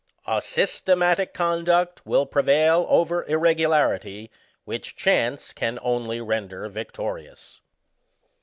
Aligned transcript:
A 0.25 0.41
systematic 0.41 1.31
conduct 1.31 2.07
will 2.07 2.25
prevail 2.25 2.87
over 2.89 3.23
irregularity, 3.25 4.31
which 4.65 4.95
chaiice 4.97 5.53
can 5.53 5.77
only 5.83 6.19
render 6.19 6.67
victorious. 6.69 7.61